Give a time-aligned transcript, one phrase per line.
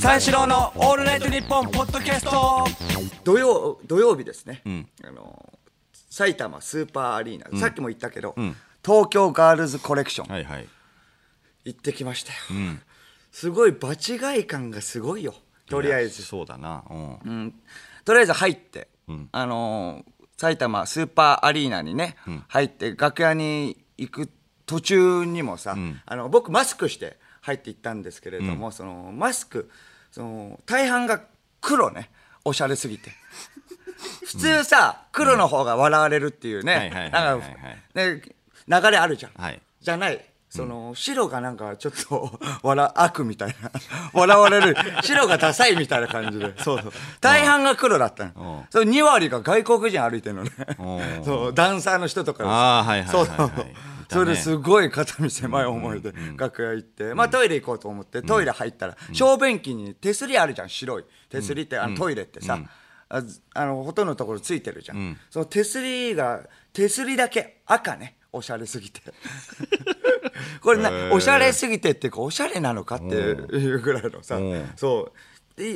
[0.00, 2.64] 三四郎のオールナイトニッポンポッドキャスト。
[3.24, 4.88] 土曜土曜日ですね、ん。
[5.04, 5.52] あの
[6.08, 8.36] 埼玉スーパーアリーナ、さっきも言ったけど、
[8.84, 10.32] 東京ガールズコレクション。
[10.32, 10.68] はいはい。
[11.64, 12.38] 行ってきましたよ、
[13.32, 15.34] すごい場違い感がすごいよ。
[15.68, 16.22] とりあえず。
[16.22, 16.84] そうだな。
[16.88, 17.18] うん。
[17.24, 17.54] うん。
[18.04, 18.88] とりあえず入って、
[19.32, 22.14] あのー埼玉スーパーアリーナにね、
[22.46, 24.30] 入って楽屋に行く
[24.66, 25.76] 途中にもさ、
[26.06, 29.70] あの僕マスクして入って行ったんですけれども、そのマスク
[30.12, 31.22] その大半が
[31.60, 32.10] 黒ね。
[32.44, 33.10] おしゃれすぎて。
[34.24, 37.48] 普通さ、黒の方が笑われるっていうね、なんか
[37.94, 38.22] ね
[38.66, 39.60] 流れあるじゃん、はい。
[39.80, 40.24] じゃない。
[40.50, 43.70] その、白がなんかちょっと 笑悪みたいな。
[44.12, 44.76] 笑われる。
[45.02, 46.54] 白がダサいみたいな感じで。
[46.62, 46.92] そうそう。
[47.20, 48.32] 大半が黒だったの。
[48.36, 48.66] うん。
[48.70, 50.50] それ2割が外国人歩いてるのね。
[50.78, 51.24] うん。
[51.24, 53.26] そうダンサーの人とかあーはいはいはいはい。
[53.26, 53.36] そう。
[53.36, 54.20] そういたね。
[54.20, 61.04] それですごい肩身狭い思いで楽屋行って、まあトイレ行こうと思ってトイレ入ったら、小便器に手すりあるじゃん白い。
[61.28, 62.58] 手すりって、あのトイレってさ、
[63.08, 66.42] あずあのほとんどのところついてるじゃん、その手すりが
[66.72, 69.00] 手すりだけ赤ねおしゃれすぎて。
[70.60, 74.70] これな、おしゃれすぎてっていうかおしゃれなのかっていうぐらいのさ、うん。
[74.76, 75.12] そう。
[75.12, 75.18] で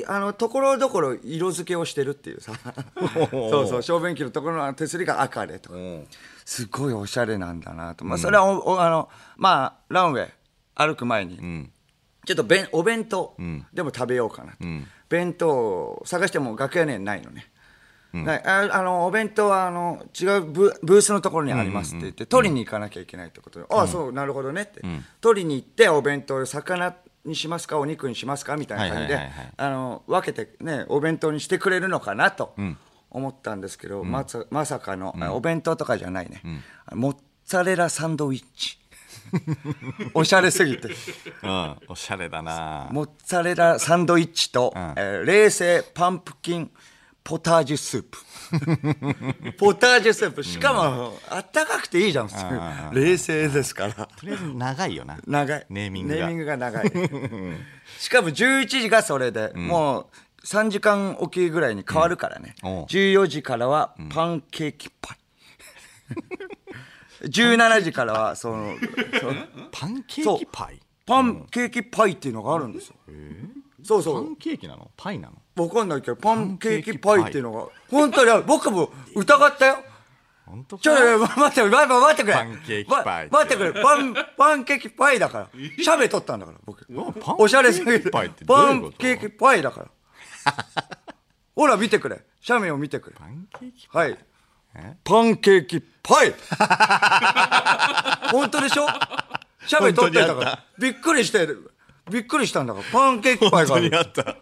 [0.06, 2.52] あのところどころ色付けをしてるっていうさ。
[3.30, 5.76] そうそう小便器のところの手すりが赤でとか。
[5.76, 6.06] うん。
[6.44, 10.30] すごいおしゃれなんだなと、まあ、それはお、おあのまあランウェイ
[10.74, 11.72] 歩く前に、ん。
[12.24, 13.66] ちょっとべんお弁当ん。
[13.72, 14.86] でも食べようかなと、ん。
[15.08, 17.50] 弁当を探しても楽屋にはないのね、
[18.12, 24.82] なああのお弁当はあの違うブブースのところにありますって言って、取りに行かなきゃいけないってことで、ああそうなるほどねって、
[25.20, 26.94] 取りに行ってお弁当を魚
[27.24, 29.20] にしますかお肉にしますかみたいな感じで
[30.06, 32.54] 分けてねお弁当にしてくれるのかなと
[33.10, 36.42] 思ったんですけど、まさまさかの、お弁当とかじゃないね、
[36.92, 38.78] モッツァレラサンドイッチ。
[40.14, 40.88] おしゃれすぎて。
[41.42, 41.76] うん。
[41.88, 42.88] おしゃれだな。
[42.90, 44.94] モッツァレラサンドイッチと、ん。
[44.96, 46.70] えー冷製パンプキン
[47.24, 48.18] ポタージュスープ。
[49.58, 50.42] ポタージュスープ。
[50.42, 52.44] しかも、あったかくていいじゃん普通
[52.92, 53.94] 冷製ですから。
[53.94, 55.18] とりあえず長いよな。
[55.26, 55.66] 長い。
[55.70, 56.20] ネーミングが。
[56.20, 56.92] ネーミングが長い。
[57.98, 60.06] しかも11時がそれで、もう
[60.44, 62.78] 3時間おきぐらいに変わるからね、うん。
[62.78, 62.84] おう。
[62.86, 65.18] 14時からはパンケーキパイ、
[67.28, 68.74] 17時からはその
[69.20, 69.34] その
[69.70, 70.80] パンケーキパイ？
[71.06, 72.96] パンケーキパイっていうのがあるんですよ、
[73.84, 74.24] そうそう。
[74.24, 74.90] パンケーキなの？
[74.96, 75.64] パイなの？
[75.64, 77.22] わかんないけどパンケーキパイ。
[77.22, 79.76] っていうのが本当に僕も疑ったよ。
[80.46, 80.82] 本当か？
[80.82, 82.34] ちょい待ってくれ待って待ってくれ。
[82.34, 83.82] パンケーキパイま待ってくれ。
[83.82, 85.48] パンパンケーキパイだから。
[85.52, 86.86] シャベ取ったんだから僕。
[87.38, 89.90] おしゃれすぎてケーキパンケーキパイだから。
[91.54, 92.24] ほら見てくれ。
[92.40, 93.16] 写メを見てくれ。
[93.16, 94.18] パンケーキはい。
[94.74, 94.96] え？
[95.04, 96.34] パンケーキパイ。
[98.32, 98.86] 本当でしょ？
[99.66, 100.64] 写メ撮ってたから。
[100.78, 101.46] びっくりして
[102.10, 104.36] びっくりしたんだからパンケーキパイがあった。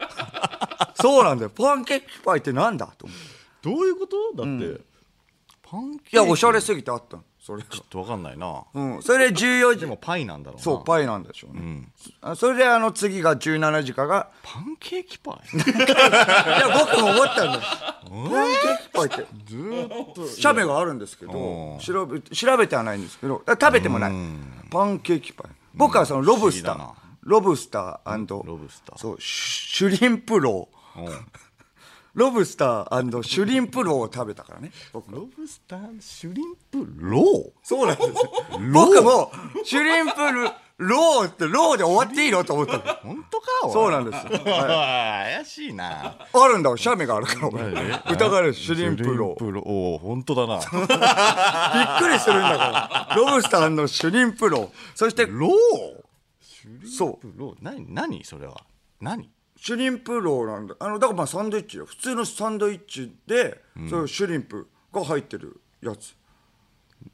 [0.94, 1.50] そうなんだよ。
[1.50, 3.24] パンケーキパイってなんだと思って
[3.62, 4.16] どういうこと？
[4.36, 4.80] だって。
[5.62, 6.16] パンケーキ。
[6.16, 7.68] いやおしゃれすぎてあったのそれが。
[7.68, 8.64] ちょっとわかんないな。
[8.74, 9.02] うん。
[9.02, 9.80] それで14時。
[9.80, 10.62] でもパイなんだろうな。
[10.62, 11.88] そうパイなんでしょうね、
[12.22, 15.56] あそれであの次が17時からパンケーキパイ？
[15.56, 15.66] いや
[16.78, 17.60] 僕も思ったんだよ。
[18.02, 19.26] パンケーキパイって。
[19.46, 20.26] ずーっと。
[20.26, 21.78] 写メがあるんですけどうん。
[21.78, 24.12] 調べ調べてはないんですけどだから食べてもない。
[24.70, 25.50] パンケーキパイ。
[25.74, 26.90] 僕はそのロブスター
[27.22, 28.98] ロブスターロブスター。
[28.98, 30.68] そうシュリンプロ。
[30.96, 31.12] ーうん。
[32.14, 37.20] ロブスターシュリンプローを食べたからね僕ロブスターシュリンプロ？
[37.20, 38.14] ーそうなんですよ。
[38.72, 39.30] 僕も
[39.64, 40.16] シュリンプ
[40.78, 42.82] ローってローで終わっていいのと思ったの。
[42.82, 43.46] 本当か？
[43.72, 44.32] そうなんですよ。
[44.32, 44.40] おい。
[44.44, 46.16] 怪しいな。
[46.32, 47.48] あるんだ写メがあるから。
[47.48, 47.70] お前
[48.10, 49.36] 疑われるシュリンプロ。
[49.38, 50.56] ーおお本当だな。
[50.58, 53.14] びっくりするんだから。
[53.14, 54.62] ロブスターのシュリンプロ。
[54.62, 56.09] ーそしてロー？
[56.84, 58.64] そう何何それは？
[59.00, 59.30] 何？
[59.56, 60.74] シュリンプローなんだ。
[60.78, 61.86] あのだからまあサンドイッチよ。
[61.86, 66.16] 普通のサンドイッチで、そういうシュリンプが入ってるやつ。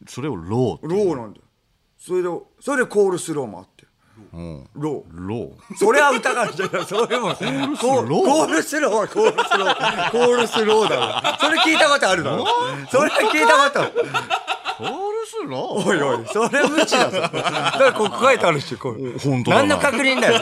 [0.09, 1.45] それをローローなんだよ。
[1.99, 2.29] それで
[2.61, 3.85] それでコールスローもあって。
[4.33, 4.69] うん。
[4.75, 5.27] ロー。
[5.29, 5.77] ロー。
[5.77, 6.85] それは疑うじゃない。
[6.85, 7.29] それも。
[7.29, 8.17] コールスロー？
[8.29, 10.11] コールスローはコールスロー。
[10.13, 10.97] コールスローだ
[11.33, 12.47] ろそれ聞いたことあるだろ。
[12.91, 13.81] それ聞いたこと。
[13.83, 17.21] あるコールスロおいおいそれ無知だぞ。
[17.21, 19.63] だからここ書いてあるしこれ本当だな。
[19.63, 20.41] 何の確認だよ。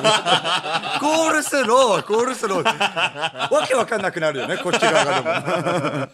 [1.00, 3.54] コールスローはコールスロー。
[3.54, 6.10] わけわかんなくなるよねこっち側が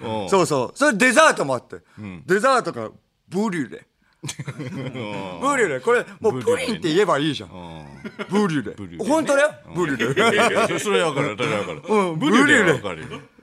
[0.00, 0.22] でも。
[0.22, 0.28] うん。
[0.28, 0.78] そうそう。
[0.78, 1.78] それデザートもあって、
[2.26, 2.90] デザートが
[3.28, 3.86] ブリュレ。
[4.20, 4.28] ブ
[5.56, 5.80] リュレ。
[5.80, 7.50] これもうプリンって言えばいいじゃん。
[8.28, 8.74] ブリュレ。
[8.76, 9.50] リュレ本当だよ。
[9.74, 10.78] ブリュレ。
[10.78, 11.36] それわかる。
[11.36, 11.82] それわかる。
[11.88, 12.18] うん。
[12.18, 12.80] ブリュレ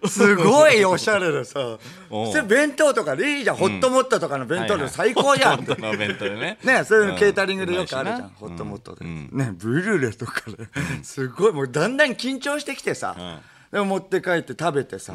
[0.07, 1.77] すごいおしゃれでさ。
[2.09, 5.67] それ弁当とかでいいじゃん、ホットモットとかの弁当で最高じゃんって。
[5.67, 6.57] 本当のお弁当でね。
[6.63, 7.17] ねそういうのん。
[7.17, 9.29] ケータリングでよくあるじゃん、うまいしなホットモットで、うん。
[9.31, 10.67] ねブリュレとかで。
[11.03, 11.53] すごい。
[11.53, 13.41] もうだんだん緊張してきてさ、
[13.71, 15.13] でも持って帰って食べてさ、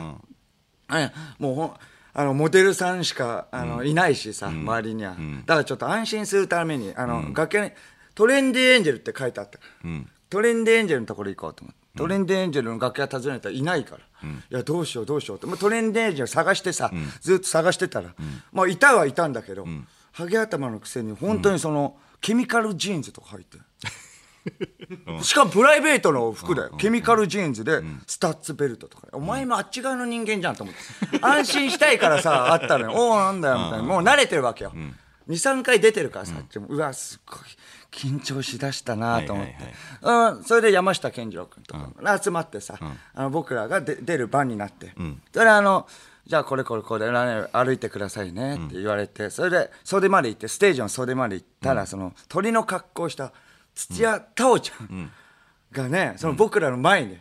[0.91, 1.73] ねもうほん
[2.13, 5.17] あのモデルさんしかあの、いないしさ、周りには、
[5.47, 7.71] だからちょっと安心するためにあの、崖に
[8.15, 9.91] トレンディエンジェルって書いてあったから、
[10.29, 11.80] トレンディエンジェルのところ行こうと思って。
[11.97, 16.91] トレンディエンジェルの楽屋訪ねたらいないから、いやどうしようどうしようって、まあ、トレンディエンジェル探してさ、
[17.21, 18.15] ずっと探してたら、
[18.53, 19.67] まあ、いたはいたんだけど、
[20.13, 23.59] ハゲ頭のくせに本当にその、ケミカルジーンズとか入って。
[23.59, 23.65] る
[25.23, 30.75] しかもプライベートの服だよ、ケミカルジーンズでスタッツベルトとか、お前もあっち側の人間じゃんと思っ
[31.11, 31.19] て。
[31.21, 32.93] 安心したいからさあったのよ。
[32.95, 33.83] おおなんだよみたいな。
[33.83, 34.73] もう慣れてるわけよ、
[35.29, 36.67] 23回出てるからさ、あっちも。
[36.69, 37.39] うわすっごい
[37.91, 39.55] 緊張しだしたなと思って、
[40.03, 42.79] うん、それで山下健二郎君とかが集まってさ、
[43.15, 44.93] あの僕らがで出る番になって、
[45.33, 45.87] それであの
[46.27, 53.33] じゃあこれこれこれ歩いてくださいねって言われて、それで袖まで行ってステージの袖まで行ったら、その鳥の格好をした
[53.75, 55.11] 土屋太鳳ちゃん。
[55.73, 57.19] がね、その僕らの前に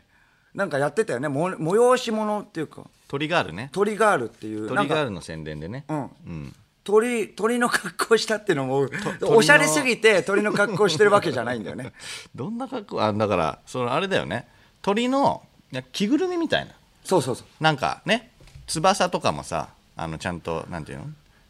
[0.54, 1.28] なんかやってたよね。
[1.28, 2.84] も催し物っていうか。
[3.08, 3.70] 鳥ガールね。
[3.72, 4.88] 鳥ガールっていうなんか。
[4.88, 5.86] 鳥ガールの宣伝でね。
[5.88, 6.02] うん。
[6.02, 6.56] うん
[6.90, 8.88] 鳥鳥の格好したっていうのも
[9.22, 11.94] おしゃれすぎて鳥の格好してるわけじゃないんだよね。
[12.34, 13.04] どんな格好？
[13.04, 14.48] あだからそのあれだよね。
[14.82, 15.44] 鳥の
[15.92, 16.72] 着ぐるみみたいな。
[17.04, 17.64] そうそうそう。
[17.64, 18.32] なんかね
[18.68, 21.06] 翼とかもさあのちゃんとなんていうの？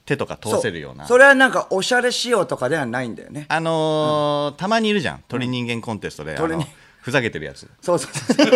[0.05, 1.05] 手とか通せるような。
[1.05, 3.45] それはなんかおしゃれ仕様とかではないんだよね。
[3.47, 5.23] あのーたまにいるじゃん。
[5.27, 6.65] 鳥人間コンテストで、あの鳥に
[7.01, 7.67] ふざけてるやつ。
[7.81, 8.47] そうそうそう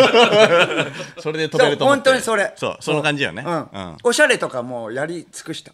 [1.22, 2.02] それで飛べると思って。
[2.02, 2.54] 本当にそれ。
[2.58, 3.44] そうその感じよね。
[3.46, 3.54] うん。
[3.54, 3.98] うん。
[4.04, 5.72] おしゃれとかもうやり尽くした。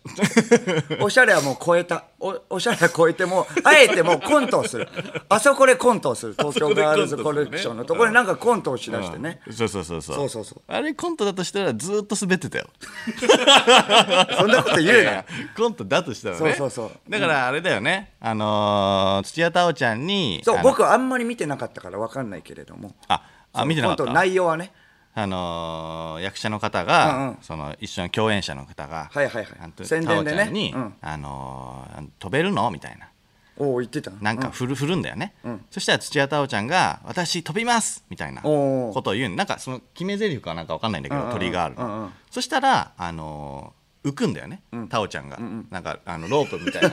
[1.02, 2.04] おしゃれはもう超えた。
[2.20, 4.88] おおしゃれは超えてもうあえてもうコントをする。
[5.30, 6.36] あそこでコントをする。
[6.38, 10.16] 東京ガールズコレクションのところになんかコントをしだしてね、そうそうそうそう。
[10.16, 10.62] そうそうそう。
[10.68, 12.68] あれコントだとしたらずーっと滑ってたよ。
[14.38, 15.12] そんなこと言うな。
[15.14, 15.24] よ
[15.58, 16.40] コントだとしたらね。
[16.40, 17.12] そうそうそう。
[17.12, 22.96] だからあれだよね、あのー土屋太鳳ちゃんにそうあの僕はあんまり見てなかったから分かんないけれども。
[23.08, 23.24] あ
[23.54, 24.06] あ見てなかった？
[24.12, 24.72] 内容はね。
[25.16, 27.38] あのー役者の方が、うんうん。
[27.42, 29.48] その一緒の共演者の方が、はいはいはい。
[29.60, 30.38] あの宣伝でね。
[30.38, 30.94] 太鳳ちゃんに、うん。
[31.02, 32.70] あのー飛べるの？
[32.72, 33.10] みたいな。
[33.58, 34.12] おお言ってた。
[34.22, 35.34] なんか振る,、振るんだよね、
[35.70, 38.42] そしたら土屋太鳳ちゃんが「私飛びます!」みたいな。
[38.46, 38.94] おー。
[38.94, 42.14] ことを言うなんかその決め台詞かなんか分かんないんだけど、鳥があるの、うんうん。
[42.32, 45.38] そしたらあのー浮くんだよね、太鳳ちゃんが、
[45.72, 46.90] なんかあのロープみたいな。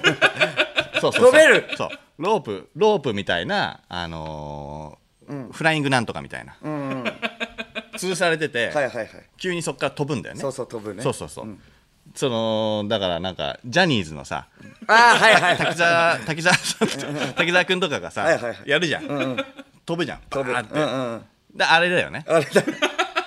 [1.00, 1.30] そうそうそう。
[1.30, 1.68] 飛べる。
[1.76, 1.88] そう。
[2.18, 5.05] ロープロープみたいなあのー
[5.52, 9.08] フライングなんとかみたいな、吊るされてて、はいはいはい。
[9.38, 10.40] 急にそこから飛ぶんだよね。
[10.40, 11.02] そうそう飛ぶね。
[11.02, 11.46] そうそうそう、
[12.14, 14.48] そのだからなんかジャニーズのさ
[14.86, 15.56] ああはいはいはい。
[15.58, 16.56] 滝沢滝沢
[17.34, 18.56] 滝沢君とかがさ、はいはいはい。
[18.66, 19.36] やるじゃん、
[19.84, 20.20] 飛ぶじゃん。
[20.30, 20.52] 飛ぶ。
[20.56, 21.22] って、うんうん
[21.54, 22.24] であれだよね。
[22.28, 22.62] あれだ。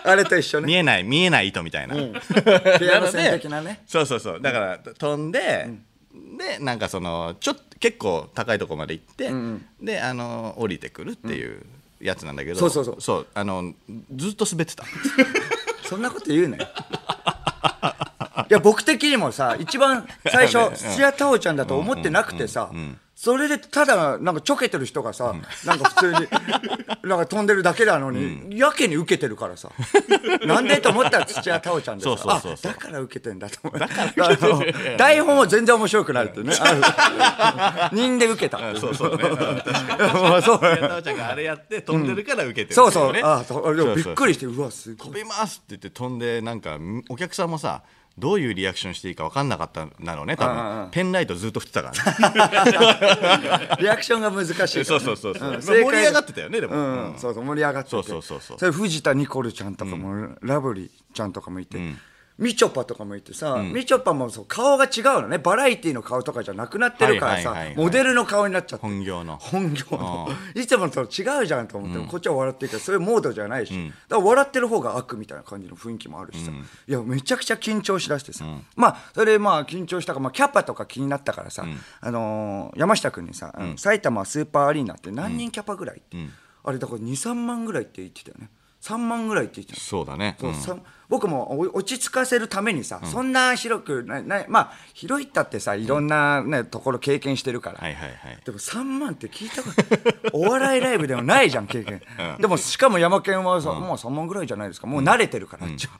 [0.03, 0.67] あれと一緒ね。
[0.67, 1.95] 見えない見えない糸みたいな、
[2.79, 3.81] ピアノ線的なね。
[3.87, 4.41] そうそうそう。
[4.41, 5.67] だから飛んで、
[6.37, 9.31] でなんかそのちょっと結構高いところまで行って、
[9.81, 11.65] であの降りてくるっていう
[11.99, 13.01] やつなんだけど、そうそうそう。
[13.01, 13.73] そうあの
[14.15, 14.83] ずっと滑ってた。
[15.87, 16.67] そんなこと言うなよ。
[18.49, 22.71] いや僕的にもさ一番最初 土屋太鳳ちゃんだと思ってなくてさ
[23.21, 25.35] それでただなんかちょけてる人がさ
[25.65, 26.27] なんか普通に
[27.03, 29.69] なんか飛んでるだけなのにやけに受けてるからさ。
[30.47, 32.71] なんでと思ったら土屋太鳳ちゃんでさそうそうそうそう。
[32.71, 36.53] あだから受けてんだと思って台本は全然面白くないってね。
[37.91, 39.23] 人で受けたそうそうね、
[40.41, 40.59] そう。
[40.61, 43.11] 宮田ちゃんがあれやって飛んでるから受けてるっていそうそう。
[43.11, 43.53] ねあで
[43.83, 45.07] もびっくりりしてうわすごい。
[45.09, 46.79] 飛びますって言って飛んでなんか
[47.09, 47.83] お客さんもさ
[48.19, 50.89] どういうリアクションしていいか分かんなかったんだろうね多分。
[50.91, 53.77] ペンライトずっと振ってたからね。
[53.81, 54.83] リアクションが難しいからね。
[54.83, 55.61] そうそうそうそう、ん。
[55.61, 56.79] 盛り上がってたよねでも、う
[57.15, 57.91] ん、そうそう盛り上がってて。
[57.91, 58.57] そうそうそうそう。
[58.61, 61.79] れ藤田ニコルちゃんとかも、ラブリーちゃんとかもいて、
[62.39, 65.37] みちょぱとかもいてさ、みちょぱもそう顔が違うのね。
[65.37, 68.85] バラエティの顔とかじゃなくなってるからさ、モデルの顔になっちゃって。
[68.85, 69.37] 本業の。
[69.37, 70.29] 本業の。
[70.55, 73.73] いつもと違うじゃんと思って、こっちは笑ってるけどそういうモードじゃないし、
[74.07, 76.51] だから笑ってる方が悪みたいな感じの雰囲気もあるしさ、
[76.87, 78.45] いやめちゃくちゃ緊張しだしてさ、
[78.77, 81.65] まあそれでまあ緊張したから、まあ、キャパとか気になったからさ、
[81.99, 86.15] あのー山下君にさ、埼玉スーパーアリーナって何人キャパぐらいって、
[86.63, 88.49] あれだから23万ぐらいって言ってたよね。
[88.81, 90.77] 3万ぐらいって言ってたそうだね、そうさ
[91.09, 98.39] 僕もお落ち着かせるためにさ、そんな広くないないまあ広いったってさいろんな、ねところ経験してるから、はいはいはい。
[98.45, 99.69] でも3万って聞いたこ
[100.31, 102.01] と お笑いライブでもないじゃん経験、
[102.39, 104.85] でもしかも山県はさ、もう3万ぐらいじゃないですか。
[104.85, 105.99] もう慣れてるから、あっちは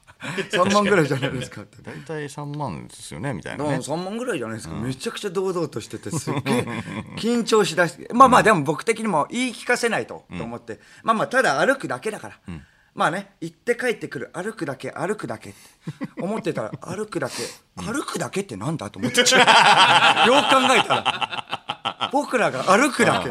[0.64, 1.62] 3万ぐらいじゃないですか。
[1.62, 3.76] って大体3万ですよねみたいなね。
[3.78, 6.66] 3万ぐらいじゃないですか、めちゃくちゃ堂々としててすっげえ
[7.16, 10.78] 緊張しだしてまあまあでも僕的にも言い聞かせないと、と思って。
[11.02, 12.38] まあまあただ歩くだけだから、
[12.94, 15.58] まあね行って帰ってくる歩くだけ歩くだけって。
[16.20, 17.34] 思ってたら 歩くだけ
[17.76, 23.30] 歩くだけってなんだと思ってよく考えたら僕らが歩くだけ。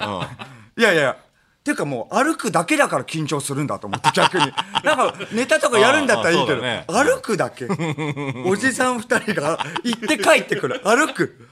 [0.80, 1.18] いやいや
[1.64, 4.46] ていうかもう歩くだけだから緊張するんだと思って逆に。
[4.84, 7.68] なんかネタとかやるんだったらいいけど、歩くだけ。
[8.46, 10.82] おじさん二人が行って帰ってくる。
[10.84, 11.48] 歩く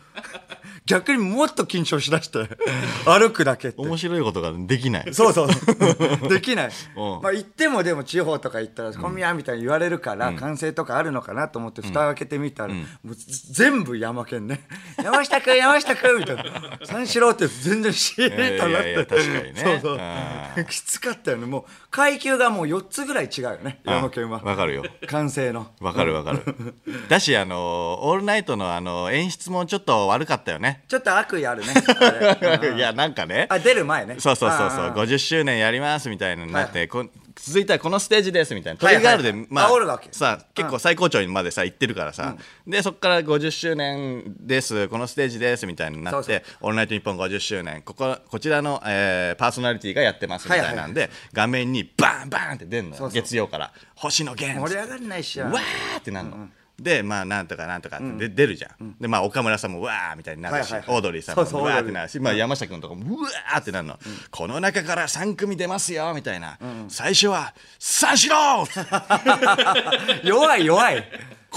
[0.88, 2.50] 逆にもっと緊張しだして
[3.06, 3.82] 歩くだけって。
[3.82, 5.14] 面白いことができない。
[5.14, 5.48] そうそう。
[6.30, 6.70] できない。
[6.96, 7.22] うん。
[7.22, 13.16] まあ行ってもでも地方とか行ったら小宮みたいに言われるから歓声とかあるのかなと思って蓋を開けてみたらもう
[13.52, 14.62] 全部山県ね。
[15.04, 16.44] 山下君山下君みたいな。
[16.86, 18.56] 三四郎って全然知りたなって。
[18.56, 19.54] いやいやいや確かにね。
[19.56, 19.98] そうそう。
[20.00, 21.46] あきつかったよね。
[21.46, 23.80] もう階級がもう4つぐらい違うよね。
[23.84, 24.40] 山県は。
[24.44, 24.84] わかるよ。
[25.08, 25.66] 歓声の。
[25.82, 26.44] わかるわかる。
[27.10, 30.84] だしあのオールナイトのあの演出もちょっと悪かったよね。
[30.88, 31.74] ちょっと悪意あるね。
[32.46, 32.76] あれ。
[32.76, 33.48] いやなんかね。
[33.50, 34.18] あ出る前ね。
[34.20, 34.80] そうそうそうそう。
[34.82, 38.80] ああ50周年やりますみたいになって、こん続いてはこのステージですみたいな。
[38.80, 40.10] トリガールで、まあ煽るわけ。
[40.12, 44.88] さ結構最高潮にまでさ行ってるからさ、でそこから50周年です。
[44.88, 47.82] このステージですみたいになってオールナイトニッポン50周年。
[47.84, 53.72] こここちらの、えーパーソナリティがやってますみたいなんで、画面にバンバンって出るの月曜から。
[53.96, 54.68] 星野源。
[54.68, 56.50] 盛り上がんないしわーってなるの、
[56.80, 63.98] でまあなんとかなんとかってで、出るじゃん、でまあ岡村さんもわーみたいになるし、オードリーさんもわーってなるし、まあ、山下君とかもうわーってなるの、
[64.30, 68.68] この中から3組出ますよみたいな、最初は「三四郎!
[70.24, 71.04] 」弱い弱い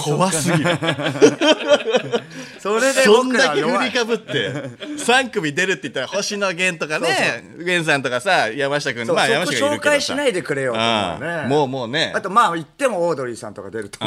[0.00, 0.70] 怖すぎる。
[2.58, 9.90] それで僕そんだけ振りかぶって3組出るって言ったら星野源とかね源さんとかさ山下君まあ山下君いるけどさ。
[9.90, 12.12] 介しないでくれよねうんもうもうね。
[12.14, 13.98] あとまあ言ってもオードリーさんとか出ると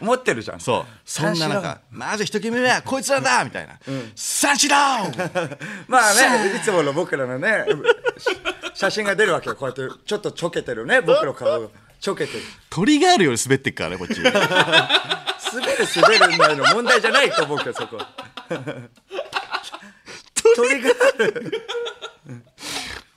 [0.00, 0.60] 思 ってるじゃん。
[0.60, 0.92] そう。
[1.04, 3.74] そんな中まず一組目はこいつらだ みたいな
[4.16, 4.76] 「三四郎!」
[5.88, 7.64] まあねいつもの僕らのね
[8.18, 8.28] し
[8.74, 9.56] 写真が出るわけよ。
[9.56, 11.68] こうやってちょっとちょけてるね僕の顔が
[12.04, 12.40] ちょけてる。
[12.68, 14.20] 鳥があるより滑ってっからねこっち。
[14.20, 14.42] 滑る
[15.96, 17.96] 滑るんないの問題じゃないと思うけどそこ。
[20.54, 20.90] 鳥が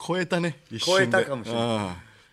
[0.07, 1.11] 超えたね一瞬で。
[1.11, 1.63] 超えたかもしれない。
[1.63, 1.89] うん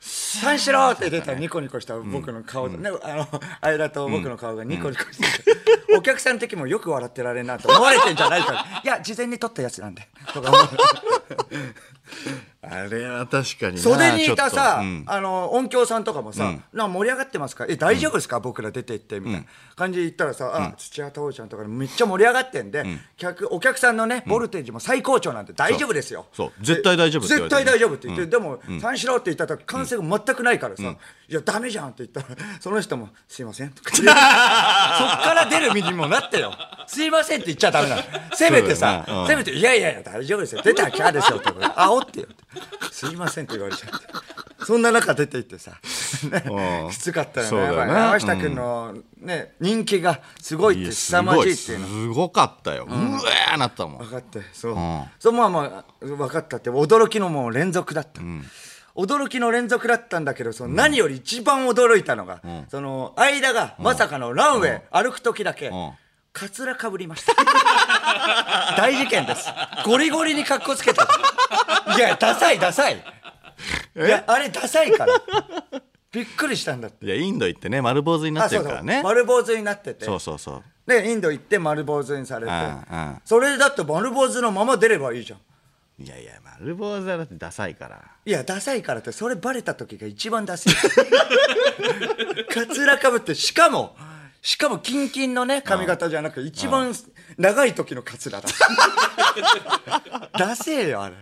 [0.07, 3.27] 三四郎って出たらニコニコした僕の顔だね、あの
[3.63, 5.57] 間と僕の顔がニコニコしてて、
[5.97, 8.83] お客さん的にもよく笑ってられんなと思われてんじゃないか。
[8.85, 10.07] いや事前に撮ったやつなんで。
[10.35, 10.69] とか思う
[12.71, 14.83] あれは確かにな袖にいたさ、と。
[14.83, 15.05] うん。
[15.07, 16.87] あの音響さんとかもさ、なん。
[16.87, 17.67] か盛り上がってますか？
[17.69, 19.47] え大丈夫ですか、僕ら出て行ってみたいな。
[19.77, 22.85] 感じで言ったらさ、あ土屋太鳳ちゃんとかめっちゃ盛り上がってんで、
[23.17, 26.53] 客お客さんのねボルテージも最高潮なんで大丈夫ですよ、そう。
[26.61, 30.83] 絶対大丈夫絶対大丈夫って言って、でも、三四郎って言った時歓声が全くないからさ、
[31.29, 32.27] いやダメじゃんって言ったら
[32.61, 34.15] その人も「すいません」とか そっか
[35.35, 36.53] ら出る身にもなってよ
[36.87, 38.03] 「すいません」って言っちゃダメなの。
[38.35, 40.63] せめてさ、せめて「いやいやいや大丈夫ですよ。
[40.63, 42.45] 出たらキャーですよ」って煽ってよって
[42.91, 44.07] 「すいません」って言われちゃって。
[44.65, 45.73] そんな中出て行ってさ、
[46.91, 47.57] きつかったよね。
[47.59, 51.87] やっぱり山下君の、ね人気がすごいって凄まじいっていうの。
[51.87, 53.99] すごかったよ、うわーなったもん。
[53.99, 54.41] 分かって。
[54.53, 55.05] そう、ん。
[55.19, 58.23] そうまあまあ分かったって驚きのもう連続だった、
[58.97, 65.73] 驚きの連続だったんだけどその何より一番驚いたのが、その間がまさかのランウェイ歩く時だけ、ん
[66.35, 67.33] カツラかぶりました。
[68.77, 69.49] 大事件です。
[69.85, 71.09] ゴリゴリに格好つけた
[71.97, 72.97] いやダサいダサい。
[73.97, 75.15] いやあれダサいから。
[76.11, 77.07] びっくりしたんだって。
[77.07, 79.01] いやインド行ってね丸坊主になってるからね。
[79.05, 80.05] 丸坊主になってて。
[80.05, 80.63] そうそうそう。
[80.91, 82.53] でインド行って丸坊主にされて。
[83.25, 85.39] それだって丸坊主のまま出ればいいじゃん。
[86.03, 88.03] いやいや丸坊主はだってダサいから。
[88.25, 90.75] いやダサいからってそれバレた時が一番ダサい
[92.53, 93.97] カツラかぶってしかも
[94.47, 96.93] しかもキンキンのね髪型じゃなく一番
[97.39, 98.49] 長い時のカツラだ
[100.39, 101.17] ダセえよあれ。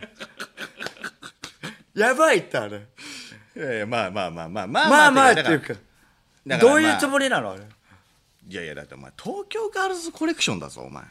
[1.95, 2.85] やばいってあれ。
[3.57, 5.76] いやいやまあまあまあまあまあまあまあっていうかだから
[6.47, 7.52] まあどういうつもりなの？
[7.52, 7.62] あれ
[8.49, 11.05] いやいやだってお前東京ガールズコレクションだぞお前。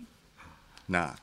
[0.86, 1.16] なあ、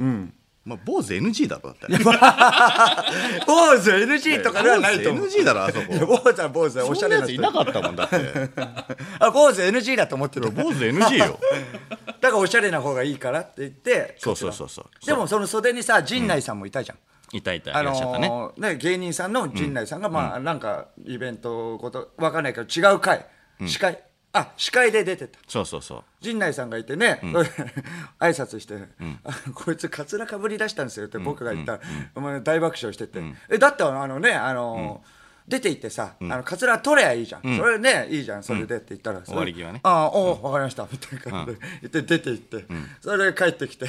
[0.66, 1.88] まあ、坊主 NG だろだって。
[3.46, 5.26] 坊主 NG とかではないと思う。
[5.26, 6.06] 坊主 NG だろあそこ。
[6.08, 8.16] 坊主は坊主はおしそんなやついゃれなかったもんだって。
[9.20, 11.40] あ坊主 NG だと思ってる坊主 NG よ。
[12.20, 16.98] だからおしゃれな方がいいからって言ってそうそうそうそうでもその袖にさ陣内さんもいたじゃん、
[17.38, 23.28] いたいたあいたね、のーね、芸人さんの陣内さんが、まあなんかイベントことわかんないけど違う回、
[23.68, 24.04] 司会
[24.38, 25.40] あ司会で出てた。
[25.48, 26.04] そうそうそう。
[26.20, 27.20] 陣内さんがいてね、
[28.20, 28.76] 挨拶して、
[29.24, 31.74] あこいつカツラかぶり出したんですよ」って僕が言った。
[31.74, 31.80] ら、
[32.16, 38.44] お前大爆笑してて「えだってあのねあのー出て行ってさ、あのカツラ取ればいいじゃん、それねいいじゃん。
[38.44, 39.80] それでって言ったら、終わり際ね。
[39.84, 40.88] ああおお分かりました。
[40.92, 42.66] みたいな感じで言って出て行って、
[43.00, 43.86] それで帰ってきて、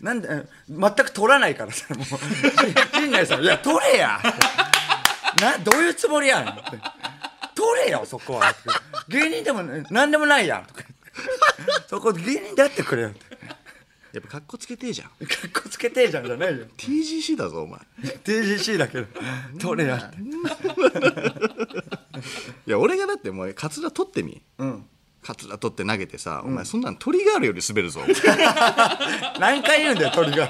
[0.00, 0.28] なんで
[0.68, 2.04] 全く取らないからさもう。
[3.00, 4.18] 陣内さん「いや取れや!」
[5.40, 6.62] などういうつもりやんって
[7.54, 8.54] 取れよそこは。
[9.08, 10.82] 芸人でもね何でもないやんとか。
[11.88, 13.20] そこ芸人であってくれよって。
[14.12, 15.08] やっぱ格好つけてえじゃん。
[15.08, 15.14] か
[15.46, 16.66] っこつけてえじゃんじゃないよ。
[16.76, 17.78] TGC だぞお前。
[18.24, 19.06] TGC だけど。
[19.60, 20.16] 取れやって。
[22.66, 24.42] いや俺がだってもうカツラ取ってみ。
[24.58, 24.86] うん。
[25.22, 28.00] カツラ取って投げてさ、お前そんなんトリガールより滑るぞ。
[29.38, 30.48] 何回言うんだよ鳥が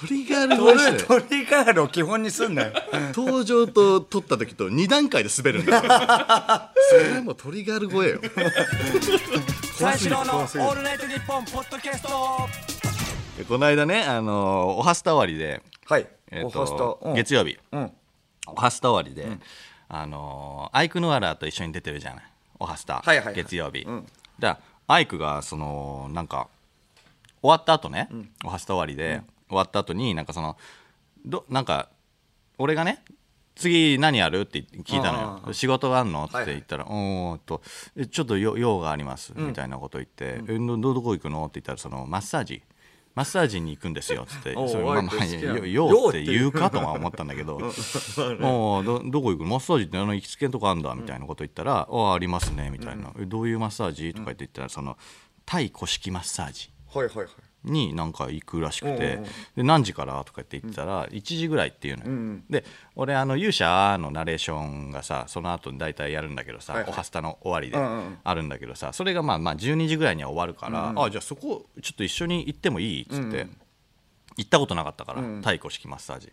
[0.00, 2.72] トリガール超えして鳥ガールを基本にすんなよ。
[3.14, 8.20] 登場と取った時と2段階で滑るんだから それはもうトリガール超えよ。
[9.78, 12.08] 三四郎のオールナイトニッポンポッドキャスト。
[13.38, 16.06] でこの間ねあのおはスタ終わりで、はい。
[16.30, 17.14] えっおホストうん。
[17.14, 17.58] 月曜日。
[17.72, 17.92] うん。
[18.48, 19.26] おはスタ終わりで、
[19.88, 22.24] あのアイク・ヌアラと一緒に出てるじゃない？
[22.58, 23.34] おはスタ、はいはいはい。
[23.34, 24.06] 月曜日、ん。
[24.38, 26.48] だアイクがそのなんか
[27.42, 28.08] 終わった後ね、
[28.44, 30.56] おはスタ終わりで、終わった後になんかその
[31.24, 31.88] どなんか
[32.58, 33.02] 俺がね
[33.54, 34.40] 次何やる？
[34.40, 36.24] って聞いたのあよ仕事があんの？
[36.24, 36.54] ってはいはい。
[36.56, 37.62] 言ったら「おーっと
[37.96, 42.62] えちょっと用用があります」みたいなこと言って「えどどこ行くの?」って言ったらそのマッサージ。
[43.14, 44.24] マッサージに行くんですよ。
[44.24, 44.52] っつって。
[44.60, 47.72] おうそれまあ用って言うかとは思ったんだけど「ああ
[48.82, 49.44] どどこ行く？
[49.44, 54.98] のマッサージってあの行きつけんとこあんだ」みたいなこと言ったら「ああありますね」みたいな「えどういうマッサージ?」とか言って言ったらその
[55.46, 56.70] タイ古式マッサージ。
[56.92, 57.26] はいはいはい
[57.66, 59.20] になんか行くらしくて
[59.56, 66.92] で何時からとかって言ってたら1時ぐらいっていうのよ、んで俺あの勇者のナレーションがさその後に大体やるんだけどさ、はいはい。
[66.92, 68.18] おはスタの終わりでうんうんうん。
[68.22, 73.46] あるんだけどさそれがまあまあ12時ぐらいには終わるから、あじゃあそこちょっと一緒に行ってもいいっつって。
[74.38, 76.30] 行ったことなかったから、太鼓式マッサージ、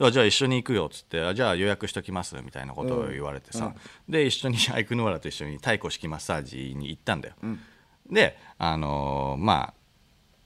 [0.00, 3.72] あじゃあ一緒に行くよっつってあじゃあ予約しときますみたいなことを言われてさ、
[4.08, 7.34] で一緒にアイク・ノーラと一緒に太鼓式マッサージに行ったんだよ、
[8.10, 9.74] であのーまあ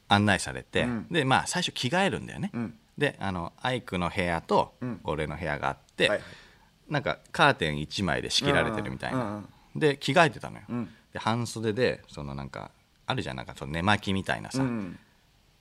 [0.08, 2.50] 案内されて、でまあ最初着替えるんだよね、
[2.96, 4.74] であのアイクの部屋と
[5.04, 6.26] 俺の部屋があって、はいはい。
[6.88, 10.64] なんかカーテン1枚で仕切られてるみたいな、うんうんで着替えてたのよ、
[11.12, 12.70] で半袖でそのなんか
[13.06, 14.98] あるじゃんなんかその寝巻きみたいなさ、うん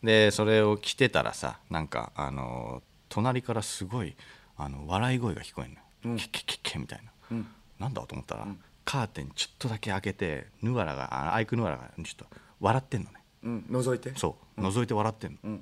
[0.01, 4.15] でそれを着てたらさなんかあの隣からすごい
[4.55, 5.71] あの笑い声が聞こえる
[6.09, 7.01] のよ、ケッケッケみたい
[7.31, 7.37] な、
[7.79, 8.47] なんだと思ったら、
[8.85, 12.25] カーテンちょっとだけ開けてヌアラがあアイクヌアラがちょっと
[12.59, 14.13] 笑ってんのねうん覗いて。
[14.15, 14.61] そう。
[14.61, 15.59] 覗いて笑ってんの、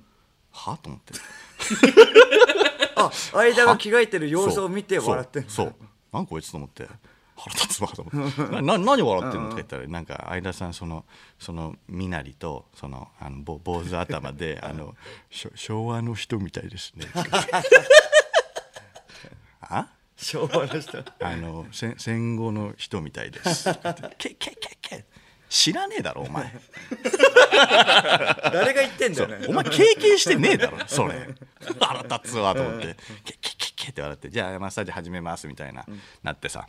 [0.52, 1.14] はと思って。
[2.96, 5.50] あ間が着替えてる様子を見て笑ってんの。
[5.50, 5.68] そう。
[5.68, 5.76] そう。
[6.14, 6.88] なんこいつと思って。
[7.38, 8.42] 腹立つわと思って。
[8.44, 9.48] な な何笑ってんの？
[9.48, 11.06] って言ったらなんか相田さんその
[11.38, 14.96] その身なりとそのあのぼ坊主頭で あの
[15.30, 17.08] 昭和の人みたいですね。
[19.62, 19.90] あ？
[20.16, 21.04] 昭和の人。
[21.20, 23.70] あの戦戦後の人みたいです。
[24.18, 25.06] けけけけ
[25.50, 26.52] 知らねえだろお前。
[28.52, 29.46] 誰が言ってんだよね。
[29.48, 31.28] お前経験してねえだろそれ。
[31.80, 35.86] 腹立つわと思って「ケッケッケッケッ」って笑って「じゃあマッサージ始めます」みたいな、
[36.24, 36.68] なってさ。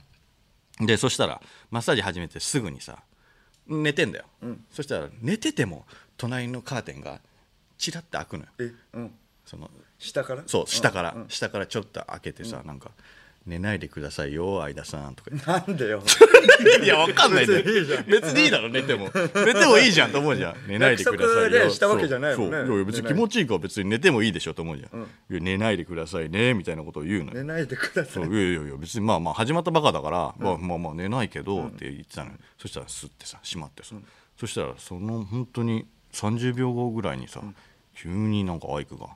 [0.78, 3.02] でそしたらマッサージ始めてすぐにさ
[3.66, 4.26] 寝てんだよ、
[4.70, 5.86] そしたら寝てても
[6.16, 7.20] 隣のカーテンが
[7.78, 8.50] チラッて開くのよ。
[8.58, 9.14] えうん。
[9.44, 10.42] その下から？
[10.46, 12.90] そう下から、下からちょっと開けてさ、なんか
[13.46, 15.30] 「寝ないでくださいよ相田さん」とか
[15.66, 16.02] なんでよ
[16.82, 17.62] いや、わかんないね。
[17.62, 19.10] 別にいいじゃん別にいいだろ、寝ても。
[19.14, 20.56] 寝てもいいじゃんと思うじゃん。
[20.66, 21.50] 寝ないでくださいよ。
[21.50, 25.00] でしたわけじゃないもんねいや別に気持ちいいから別に寝てもいいでしょと思うじゃん。
[25.00, 25.04] い
[25.34, 27.34] や寝ないでくださいね、みたいなことを言うのよ。
[27.34, 32.36] 寝ないでくださそいういやいやいや、別にまあまあ始まったばかだから、まあまあまあ寝ないけどって言ってたのよ。
[32.58, 33.94] そしたらスッてさ、閉まってさ。
[34.38, 37.42] そしたらその本当に30秒後ぐらいにさ、
[37.94, 39.08] 急になんかアイクが、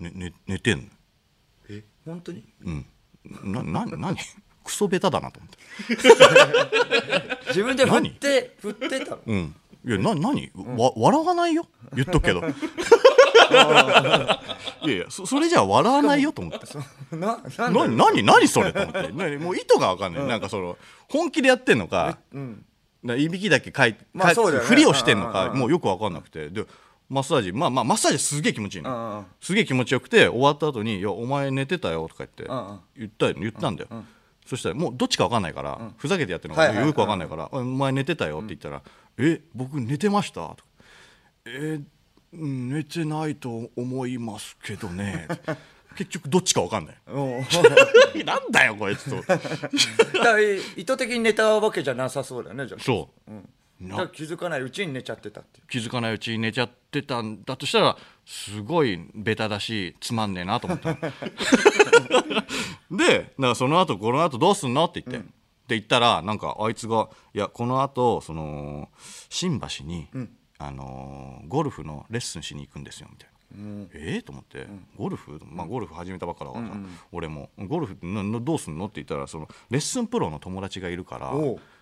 [0.00, 0.84] ね、ね、寝てんの？
[1.68, 2.44] え本当に？
[2.64, 2.86] うん。
[3.44, 4.18] な、な、なに
[4.64, 5.58] クソベタだなと思って。
[7.48, 9.18] 自分で振って振ってたの？
[9.26, 9.54] うん。
[9.86, 11.66] いや、な、なに、わ、笑わないよ？
[11.94, 12.42] 言っとくけど。
[14.82, 16.66] いやいや、そ、それじゃ笑わないよと思って。
[17.16, 17.96] ななんな、で？
[17.96, 19.12] なに、なにそれと思って。
[19.12, 20.26] なにもう意図がわかんない。
[20.26, 22.18] なんかその、本気でやってんのか。
[23.02, 26.50] ないびきだけかい、かまあそうだよねふりをしてんのか、うんうんうんもうよくわかんなくて。
[26.50, 26.66] で。
[27.10, 29.26] マッサージ、まあまあ、マッサージすげえ気持ちいいうんうんの。
[29.40, 33.88] すげえ気持ちよくて、終わった後に、いや、お前寝てたよとか言ってんうん、言ったよ、言ったんだよ。
[34.46, 38.82] そしたら、もうどっちかわかんないから、ふざけてやってるのか、はいはいよくわかんないから、お前寝てたよって言ったら、
[39.18, 40.40] え、僕寝てました？
[40.40, 40.62] とか
[41.46, 41.84] えー
[42.32, 45.26] うん寝てないと思いますけどね。
[45.98, 46.96] 結局どっちかわかんない。
[47.08, 47.44] うん。
[48.24, 49.16] なんだよこいつと。
[50.76, 52.82] 意図的に寝たわけじゃなさそうだよねじゃあ。
[52.82, 53.59] そう、だから
[54.12, 60.94] 気づかないうちに寝ちゃってたって気づかないうちに寝ちゃってたんだとしたらすごいベタだしつまんねえなと思った。
[60.94, 61.00] で
[62.90, 65.28] だからその後この後どうすんのって言って、って
[65.68, 68.90] 言ったらなんかあいつが「いやこの後その
[69.28, 70.08] 新橋に、
[70.58, 73.40] あのーゴルフのレッスンしに行くんですよ」みたいな。
[73.94, 74.22] えー？
[74.22, 76.72] と思って、ゴルフ、まあ、ゴルフ始めたばっかだからさ、
[77.10, 81.32] 俺もゴルフななどうすんのって言ったらそのレッスンプロの友達がいるから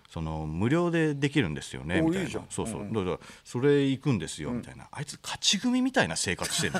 [0.09, 2.39] その無料でできるんですよねみたいな。
[2.39, 2.45] ん。
[2.49, 6.73] そうそう、だからそれ行くんですよみたいな、あいつ勝ち組みたいな生活してる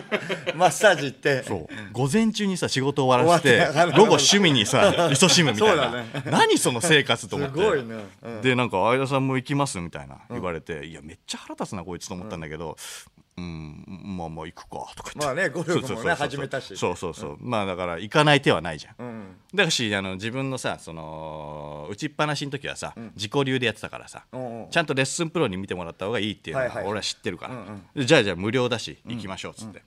[0.56, 1.42] マッサージ行って。
[1.42, 1.66] そう。
[1.92, 7.60] 午前中にさ仕事終わらせて 午後趣味にさ 勤しむみたいな、何その生活と思って。
[8.42, 12.78] でなんか相田さんも行きますみたいな言われて、いやめっちゃ腹立つなこいつと思ったんだけど、
[13.40, 15.18] うん、まあまあ行くかとか言って。
[15.18, 16.76] まあねゴルフもねそうそうそうそう始めたし。
[16.76, 19.36] そうそうそう、まあだから行かない手はないじゃん、うん。
[19.54, 29.82] だしあの自分のさその打ちっぱなしの時はさ、自己流でやってたからさ、うんうんちゃんとレッスンプロに見てもらった方がいいっていうのはいはいは俺は知ってるから、うんでじゃあじゃあ無料だし行きましょうっつって、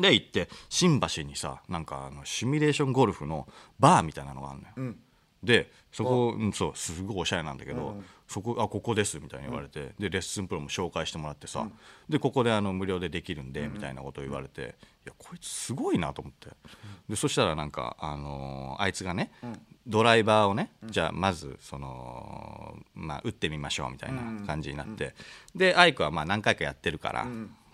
[0.00, 3.46] で行って新橋にさなんかあのシミュレーションゴルフの
[3.78, 4.94] バーみたいなのがあるのよ、
[5.42, 11.68] でそこ、うん、そうすごいおしゃれなんだけど、そこあここですみたいに言われて、でレッスンプロも紹介してもらってさ、
[12.08, 14.64] でここであの無料でできるんで、みたいなことを言われてい
[15.08, 16.48] やこいつすごいなと思って。
[17.08, 19.30] でそしたらなんか、あのーあいつがね、
[19.86, 25.14] ドライバーをね、じゃあまずその、まあ、打ってみましょうみたいな感じになって、
[25.54, 27.26] でアイクはまあ何回かやってるから、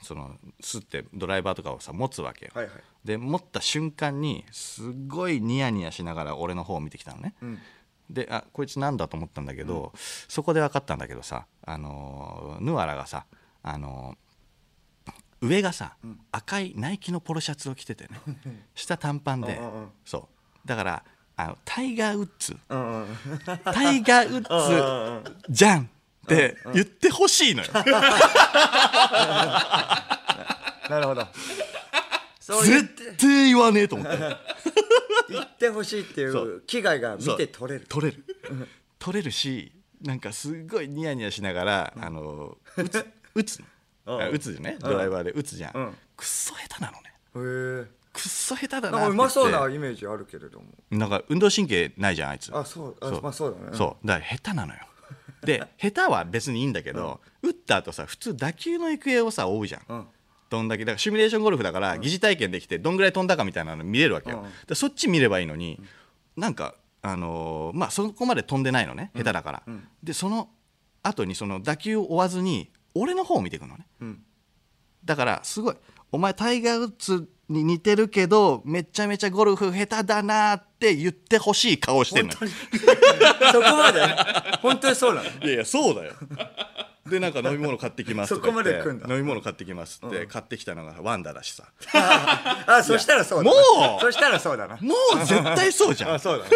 [0.03, 2.75] そのスってドライバーとかをさ持つわけよ、はいはい。
[3.05, 7.35] で持った瞬間にすごいニヤニヤしながら俺の方を見てきたのね、
[8.11, 9.93] であこいつなんだと思ったんだけど、
[10.29, 13.27] そこで分かったんだけどさ、あのーヌアラがさ、
[13.63, 14.29] あのー
[15.41, 15.95] 上がさ、
[16.33, 18.19] 赤いナイキのポロシャツを着ててね
[18.75, 19.89] 下短パンで、うんうんうん。
[20.05, 20.29] そ
[20.65, 20.69] う。
[20.69, 21.05] だから
[21.37, 22.57] あのタイガー・ウッズ。
[22.69, 23.17] うんうん
[23.65, 25.87] タイガー・ウッズじゃんっ
[26.27, 27.71] て言ってほしいのよ。
[30.91, 31.27] なるほど
[32.49, 34.19] そう言って絶対言わねえと思って。
[35.29, 36.47] 言ってほしいっていそう。
[36.47, 37.85] う危害が見て取れる。
[37.87, 38.25] 取れる。
[38.99, 43.07] 取れるしなんかすごいニヤニヤしながら、あの打つ。
[43.35, 43.67] 打つの。
[44.17, 44.23] うん。
[44.23, 44.79] あ打つじゃね。
[44.81, 45.33] ドライバーで。
[45.33, 45.97] 打つじゃん、うん。
[46.17, 47.13] くっそ下手なのね。
[47.37, 47.91] へえ。
[48.15, 50.67] くっそ下手だなってなんかうまそうなイメージあるけれども。
[50.89, 52.51] てなんか運動神経ないじゃんあいつ。
[52.57, 52.97] あそう。
[53.03, 53.77] あまあそうだね。
[53.77, 54.07] そう。
[54.07, 54.81] だから下手なのよ。
[55.43, 60.07] で下手は別にいいんだけど、打った後さ普通打球の行方をさ追うじゃん、うん
[60.51, 65.81] どんだけだからシミュレーションゴルフだから疑似体験できてどんぐらい飛んだかみたいなの見れるわけよ、うそっち見ればいいのに、
[66.37, 69.63] なんかあのーまあそこまで飛んでないのね下手だから、
[70.03, 70.49] でその
[71.03, 74.23] 後にその打球を追わずに俺の方を見ていくのね、ん。
[75.05, 75.77] だからすごい
[76.11, 82.39] お前タイガー・ウッズに似てるけどめちゃめちゃゴルフ下手だなって言ってほしい顔してんのよ。
[83.53, 84.01] そこまで？
[84.61, 85.29] 本当にそうなの？
[85.29, 86.15] いやいやそうだよ
[87.09, 89.15] でなんか飲み物買ってきますとか言ってそこまで来んだ。
[89.15, 91.65] 飲み物買ってきますって買ってきたのがワンダだしさ。
[92.67, 93.57] あそしたらそうだも
[93.99, 94.01] う！
[94.01, 94.77] そしたらそうだな。
[94.81, 96.15] もう絶対そうじゃん。
[96.15, 96.51] あそうだね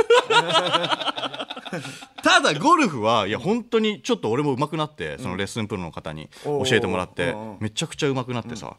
[2.23, 8.77] ただゴルフはいや本当にちょっと俺も上手くなってそのレッスンプロの方に教えてもらってめちゃくちゃ上手くなってさ。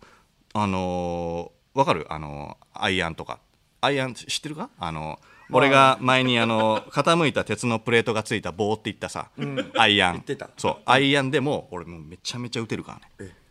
[0.55, 2.05] あのーわかる？
[2.09, 3.39] あのーアイアンとか。
[3.81, 4.69] アイアン知ってるか？
[4.77, 5.19] あの
[5.51, 9.29] 俺が前にあの傾いた鉄のプレートがついた棒って言ったさ、
[9.77, 10.13] アイアン。
[10.13, 10.49] 言ってた。
[10.57, 10.77] そう。
[10.85, 13.31] アイアンでも俺もうめちゃめちゃ打てるからね。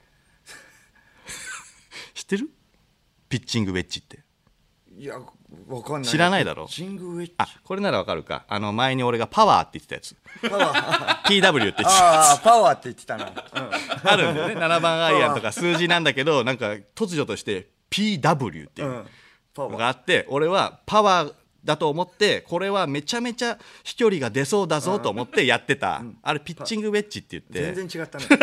[2.14, 2.48] 知ってる？
[3.28, 4.20] ピッチングウェッジって。
[4.96, 5.18] いや
[5.68, 6.10] わかんない。
[6.10, 6.66] 知らないだろ？
[6.68, 7.34] ジングウェッジ。
[7.38, 8.44] あこれならわかるか。
[8.48, 10.16] あの前に俺がパワーって言ってたやつ。
[10.50, 11.22] パワー。
[11.24, 14.10] PW って言ってたああパワーって言ってたな、うん。
[14.10, 14.54] あるんだよね。
[14.56, 19.04] 7番アイアンとか数字なんだけどなんか突如として PW っていう
[19.56, 26.02] のがあって俺はパワーだと思ってこれはめちゃめちゃ飛距離が出そうだぞと思ってやってた。
[26.22, 27.74] あれピッチングウェッジって言って。
[27.74, 28.26] 全然違ったね。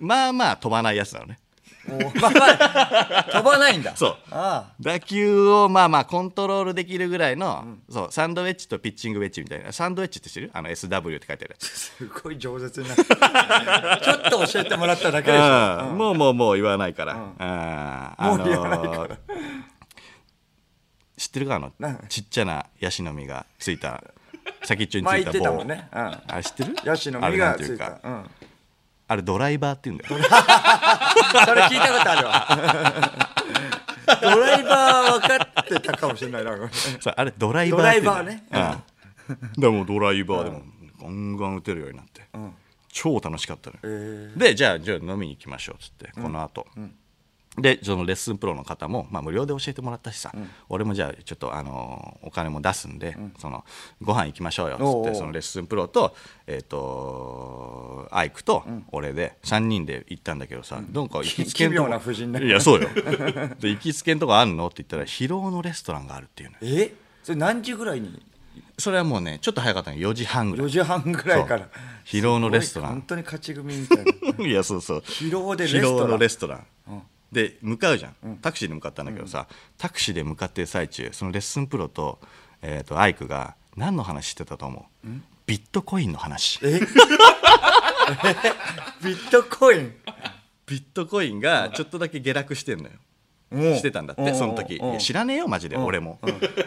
[0.00, 1.38] まあまあ飛ばないやつなのね。
[1.86, 3.92] おまあ飛ばないんだ。
[3.96, 4.16] そう。
[4.30, 9.70] あ打球をまあまあコントロールできるぐらいの、そうサンドウェッジとピッチングウェッジみたいな。
[9.70, 10.50] サンドウェッジって知ってる？
[10.54, 11.66] あの SW って書いてあるやつ。
[11.66, 15.44] あすごい饒舌になってちょっと教えてもらっただけでしょ。
[15.90, 15.98] うん。
[15.98, 17.34] もうもうもう言わないから、うん。
[17.38, 19.18] あもう言わないから
[21.24, 24.04] 知ってるかあの何ちっちゃなヤシの実がついた
[24.62, 26.76] 先っちょについた棒たもんね、うん、あれ知ってる？
[26.84, 27.98] ヤシの実がついた。
[28.02, 28.30] うん。
[29.06, 30.22] あれドライバーって言うんだよ。
[31.46, 33.14] それ聞いたことあるわ。
[34.20, 36.52] ドライバー分かってたかもしれないな
[37.16, 38.44] あれドライバードライバーね。
[38.50, 38.56] うん。
[38.56, 38.82] だか
[39.56, 40.62] らもうドライバーでも
[41.00, 42.22] ガンガン打てるようになって、
[42.88, 46.66] 超楽しかったのよ、えでじゃあじゃあ飲みに行きましょうっつってこの後、
[47.56, 50.32] でそのレッスンプロの方も、まあ、無料で教えてもらったしさ、
[50.68, 53.64] 俺もじゃあちょっとあのお金も出すんで、その
[54.02, 61.08] ご飯行きましょうよっってそのレッスンプロと,、えー、とアイクと俺で3人で行ったんだけどさ、なん。
[61.08, 62.88] か行きつけんとこいやそうよ。
[63.60, 66.68] で行きつけんとこあんのって言ったら疲労のレストランがあるっていうの。
[66.68, 66.94] よえ？
[67.22, 68.20] それ何時ぐらいに？
[68.78, 71.68] それはもうねちょっと早かったの4時半ぐら4い時半ぐらいから。
[72.04, 72.90] 疲労のレストラン。
[72.92, 74.04] 本当に勝ち組みたい
[74.38, 74.44] な。
[74.46, 74.98] いやそうそう。
[74.98, 75.94] 疲労でレストラン。
[75.94, 76.66] 疲労のレストラン、
[77.34, 82.18] で向かうじゃん、タクシーで向かったんだけどさ、タクシーで向かってる最中そのレッスンプロと,、
[82.62, 85.08] えー、とアイクが何の話してたと思う？
[85.44, 86.58] ビットコインの話。
[86.62, 86.80] え？
[89.04, 89.94] ビットコイン？
[90.66, 92.92] ビットコインがちょっとだけ下落してんのよ。
[93.76, 94.80] してたんだっうんてその時。
[94.98, 96.18] 知らねえよマジで俺も。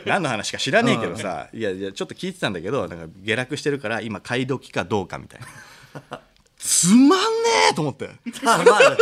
[0.06, 5.41] 何の話か知らねえけどさいやいやちょっと聞いてたんだけどなんか下落してるから今買い時かどうかみたい
[6.12, 6.21] な
[6.58, 7.15] つまんね
[7.72, 8.10] えと思って。
[8.43, 8.98] まあまあ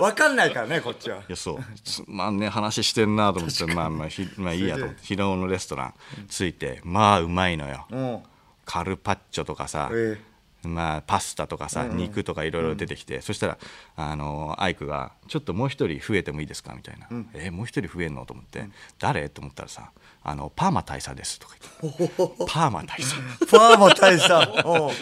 [0.00, 1.18] 分かんないからねこっちは。
[1.18, 1.58] いやそう。
[1.84, 3.66] つまんねえ話してんなと思って。
[3.66, 5.02] まあまあひまあいいやと思って。
[5.02, 5.94] 疲労のレストラン
[6.28, 7.86] 着いてまあうまいのよ。
[7.90, 8.22] うん。
[8.64, 10.20] カルパッチョとかさ、え
[10.66, 13.58] まあ、パスタとかさ、肉とかいろいろ出てきて、そしたら
[13.96, 19.90] あのアイクが「ちょっともう一人増えてもいいですか?」みたいな「えもう一人増えんの?」と思って「誰?」と思ったらさ
[20.22, 22.12] あの「パーマ大佐です」とか言って
[22.48, 23.16] 「パーマ大佐」
[23.50, 24.30] パーマ大佐。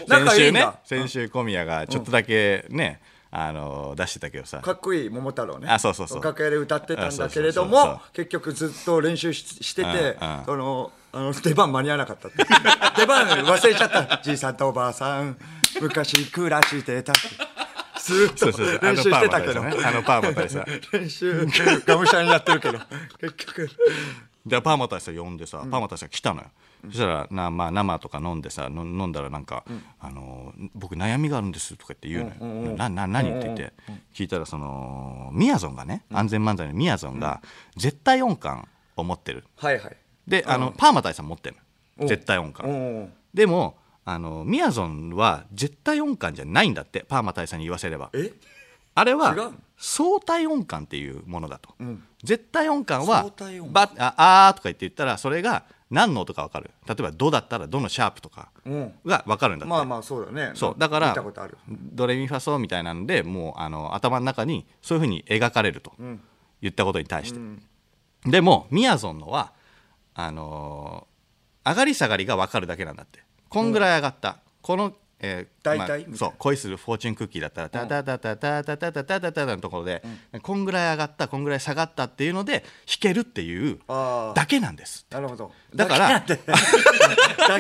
[0.27, 3.00] 先週ね先週小宮がちょっとだけね、
[3.37, 4.61] あの出してたけどさ。
[4.61, 5.66] かっこいい桃太郎ね。
[5.68, 6.23] あそうそうそう。
[6.23, 10.44] 楽屋で歌ってたんだけれども結局ずっと練習ししててうんうん。
[10.44, 12.38] そのあの出番間に合わなかったって
[12.97, 14.20] 出番忘れちゃった。
[14.23, 15.37] じいさんとおばあさん
[15.81, 17.20] 昔暮らしてたって。
[18.01, 18.79] ずっとそうそうそう。
[18.81, 19.61] あ練習してたけど。
[19.61, 21.47] あのパーマ大佐練習
[21.87, 22.79] がむしゃらにやってるけど。
[23.18, 23.70] 結局
[24.46, 26.48] でパーマ大佐呼んでさ、パーマ大佐が来たのよ、
[26.87, 29.64] そしたらな、まあ、生とか飲んでさの飲んだらなんか、
[29.98, 33.72] あの「僕悩みがあるんです」とか言って言うのよ「なな何?」って言って。
[34.14, 37.42] 聞いたらそのみやぞんがね安全漫才のみやぞんが
[37.76, 39.44] 絶対音感を持ってる。
[39.57, 39.96] はいはい。
[40.28, 41.57] であのパーマ大佐持ってる
[41.98, 42.07] の。
[42.07, 43.04] 絶対音お感。
[43.04, 48.11] うでもあのみやぞんは絶対音感じゃないんだってパーマ大佐に言わせれば。
[48.12, 48.33] え？
[48.94, 52.02] あれは相対音感っていうものだと、ん。
[52.22, 53.72] 絶対音感は相対音感。
[53.72, 54.14] バあ
[54.48, 56.70] あーとか言って言ったらそれが何の音か分かる。
[56.87, 58.94] 例えば「ド」だったら「ド」のシャープとかうん。
[59.04, 60.52] が分かるんだって、まあまあそうだね。
[60.54, 60.74] そう。
[60.78, 61.14] だから
[61.68, 65.92] ドレミファソみたいなんでもうあの頭の中にそういうふうに描かれると、
[66.61, 67.40] 言ったことに対して、
[68.30, 69.52] でもみやぞんのは
[70.14, 71.14] あのー
[71.66, 73.20] 上がり下がりが分かるだけなんだって。
[73.48, 80.03] こんぐらい上がった、この、えーまあそう恋するフォーチュンクッキーだったらタタタタタタタタタタタタのところで、
[80.42, 86.37] こんぐらい上がったこんぐらい下がったっていうので弾けるっていうだけなんですなるほどだからだ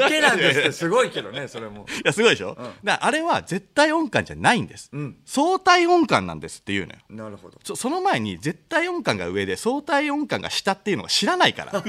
[0.08, 11.82] けなんですってすごいけどねそれもいやすごいでしょ、だからあれは絶対音感じゃないんです、ん相対音感なんですっていうのよなるほどそその前に絶対音感が上で相対音感が下っていうのが知らないから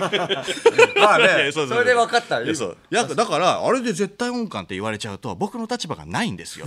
[0.96, 6.66] まあねうううそれで分かったいやそうだからあれで絶対音感って言われちゃうと僕の立場がないんですよ。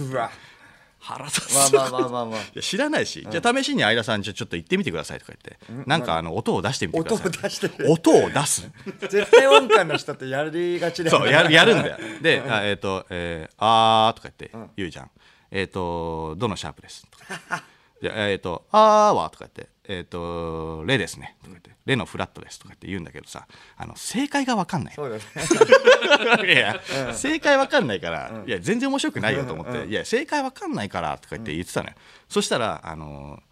[1.01, 7.27] 腹立つまあまあまあまあ知らないし、じゃあ試しに相田さんちょっと言ってみてくださいとか言って、なんかあの音を出してみてください。
[7.29, 7.69] 音を出して。
[7.69, 8.71] る音を出す。
[9.09, 11.99] 絶対音感の人ってやりがちだよそうやるやるんだよ。
[12.21, 15.11] で「あえっ、と、えー、あー」とか言って言うじゃん
[15.53, 17.63] 「えっ、とどのシャープです」とか
[18.03, 24.95] じゃあえっ、と「あーは」とか言って「えっ、とレですね」とか言って「レのフラットです」とか言って言うんだけどさあの正解が分かんない。
[24.95, 25.23] そうだね。
[26.55, 26.81] いや、
[27.15, 31.95] 正解わかんないから、いや全然面白くないよと思って、いや正解わかんないからとか言って言ってたのよ、
[32.29, 33.43] そしたらあの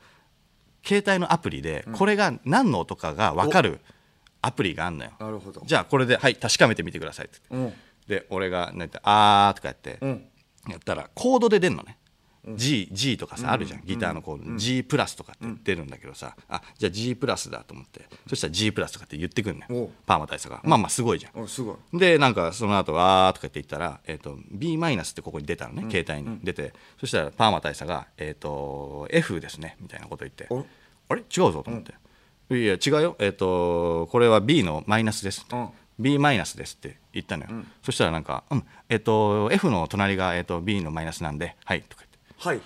[0.84, 3.80] 携帯のアプリでこれが何の音かが分かる
[4.42, 5.12] アプリがあんのよ。
[5.18, 5.62] なるほど。
[5.64, 8.72] じゃあこれではい確かめてみてくださいって言って、で俺が
[9.02, 9.98] あーとかやって、
[10.68, 11.98] やったらコードで出んのね、
[12.54, 13.82] G, G とかさあるじゃん。
[13.84, 18.06] ギターのコード、G プラスとかって出るんだけどさ、あじゃあ G プラスだと思って。
[18.28, 21.42] そしたら G プラスとかって言ってくんねおんパーマ大佐が、まあまあすごいじゃん。
[21.42, 21.98] おすごい。
[21.98, 26.38] でなんかその後あーとか言って言ったら、えー、と B マイナスってここに出たのね、携帯に。
[26.42, 26.72] 出て。
[27.00, 29.76] そしたらパーマ大佐が、えー、と F ですね。
[29.80, 30.46] みたいなこと言って。
[30.50, 30.64] お
[31.08, 31.20] あれ？
[31.20, 31.94] 違うぞと思って、
[32.50, 35.68] いや違うよ、えー、とこれは B のマイナスです、うん。
[35.98, 37.50] B マイナスですって言ったのよ、
[37.82, 38.64] そしたらなんか、うん。
[38.88, 41.82] えー、と F の隣が、えー、と B のマイナスなんではい。
[41.82, 42.04] とか
[42.38, 42.56] はい。
[42.56, 42.60] い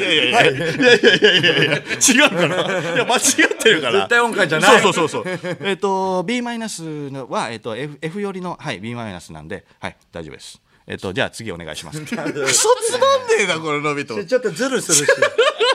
[0.00, 2.94] やいやいや、い、やいや違うから。
[2.94, 3.22] いや間違っ
[3.58, 3.92] てるから。
[3.92, 4.80] 絶対音階じゃない。
[4.80, 5.56] そうそうそうそう。
[5.60, 10.60] えっ、と B マイナスはえっ、と F F よりのはい B マイナスなんではい大丈夫です。
[10.86, 12.00] えっ、とじゃあ次お願いします。
[12.04, 14.24] クソつまんねえなこののびと。
[14.24, 15.12] ちょっとズルするし。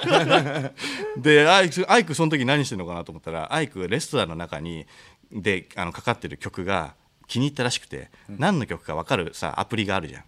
[1.17, 4.85] でアイクアイクその時何してるのかなと思ったらアイクレストランの中に
[5.31, 6.95] であのかかってる曲が。
[7.27, 10.23] 気に入ったらしくて、うん、何の曲か分かるさアプリがあるじゃん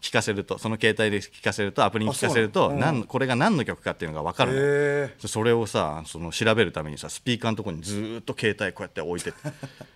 [0.00, 3.04] 聞かせるとその携帯で聞かせるとアプリに聞かせるとなん。
[3.04, 5.28] これが何の曲かっていうのが分かるの。
[5.28, 9.32] それをさその調べるためにさスピーカーのところにずーっと携帯こうやって置いて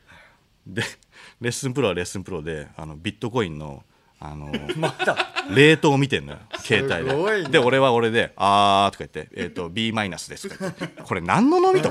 [0.67, 0.83] で
[1.41, 3.85] レッスンプロはレッスンプロであのビットコインの
[4.21, 5.17] あの まだ
[5.51, 7.51] レートを見てんのよ携帯で。
[7.51, 11.03] で 俺は俺で「あー」とか言って「えー、と B マイナスです」とか言って。
[11.03, 11.91] これ何の飲みと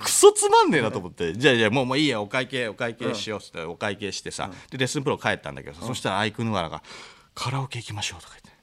[0.00, 1.34] クソつまんねえなと思って。
[1.34, 3.38] じゃあじゃあもうもういいやお会計お会計しよう。
[3.40, 6.82] っつってお会計してさ、でレッスンプロ帰ったんだけどさ、そしたらアイクヌアラが
[7.34, 8.54] 「カラオケ行きましょう」とか言って。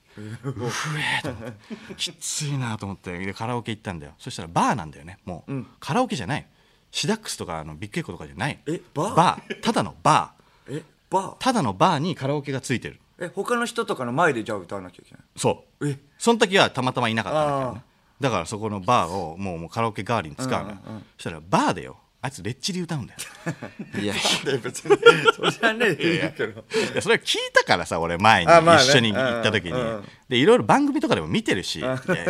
[0.45, 1.95] うふえーと思って。
[1.95, 3.17] きついなと思って。
[3.17, 4.13] でカラオケ行ったんだよ。
[4.17, 6.45] そしたらバーなんだよねもう、カラオケじゃない。
[6.91, 8.59] シダックスとかあのビッグエコとかじゃない。
[8.67, 9.15] えバー？
[9.15, 9.61] バー。
[9.61, 10.77] ただのバー。
[10.79, 12.99] えバただのバーにカラオケがついてる。
[13.19, 15.87] ーえ他の人とかの前でじゃあ歌わなきゃいけないそう。
[15.89, 15.97] え？
[16.17, 17.81] その時はたまたまいなかったんだけどね。
[17.85, 17.90] あ
[18.21, 20.77] だからそこのバーをもうもうカラオケ代わりに使うのよ、
[21.17, 21.97] そしたらバーでよ。
[22.23, 23.19] あいつレッチリ歌うんだよ。
[23.99, 24.13] いや。
[24.61, 24.95] 別に
[25.33, 25.95] それはね いい
[26.37, 26.63] けど。
[26.95, 28.83] やそれ聞いたからさ俺前にあまあね。
[28.83, 30.03] 一緒に行った時に、うんうん。
[30.29, 31.79] でいろいろ番組とかでも見てるし。
[31.79, 31.83] い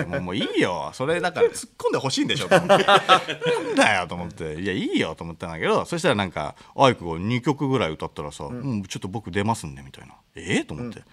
[0.08, 0.91] もうもういいよ。
[0.93, 2.86] それだから突っ込んでほしいんでしょと思って。
[2.86, 8.84] なんだよと思っていやいいよと思ったんだけどそしたらなんかアイクが2曲ぐらい歌ったらさ、うん。
[8.84, 10.13] ちょっと僕出ますんでみたいな。
[10.36, 11.04] ええと思って。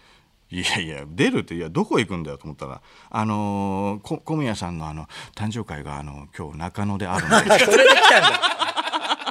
[0.50, 2.80] いやいや出るっていやどこ行くんだよと思ったら
[3.10, 7.58] あのー、こ小宮さんのあの誕生会があの今日中野であるんで。
[7.64, 8.67] それで来たんだ。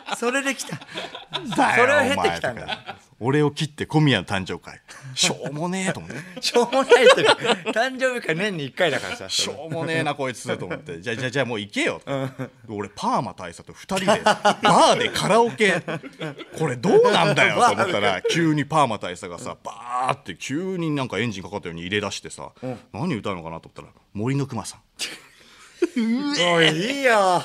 [0.18, 0.78] それで来た。
[1.76, 2.98] それを経てきたんだ。
[3.20, 4.80] 俺を切って小宮の誕生会。
[5.16, 6.18] しょうもねえと思って。
[6.42, 7.34] しょうもないっていうか。
[7.72, 11.02] 誕生日会年に1回だからさしょうもねえなこいつと思って。
[11.02, 12.02] じゃあじゃあじゃあもう行けよ。
[12.06, 12.30] と、
[12.70, 15.82] 俺パーマ大佐と2人でバーでカラオケ。
[16.58, 22.52] これどうなんだよ と思ったら急にパーマ大佐がさバーって急になんかエンジンかかったように入れ出してさ、
[22.94, 24.82] 何歌うのかなと思ったら森のくまさん。
[26.40, 27.44] おいいいよ。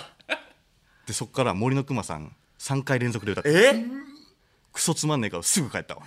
[1.07, 3.51] でそっから森のくまさん3回連続で歌って。
[3.51, 3.85] え？
[4.72, 6.03] クソつまんねえからすぐ帰ったわ。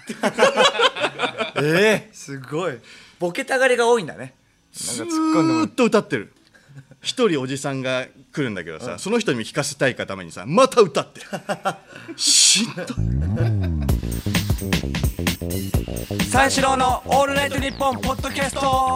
[1.57, 2.09] え？
[2.09, 2.79] ー、すごい。
[3.19, 4.33] ボケたがりが多いんだね。
[4.71, 6.33] ずーっと歌ってる。
[7.01, 11.19] 一人おじさんが来るんだけどさ、その人にも聴かせたいがためにさまた歌って。
[11.19, 11.27] る
[12.15, 12.85] しんどい。
[16.31, 18.95] 三四郎のオールナイトニッポンポッドキャスト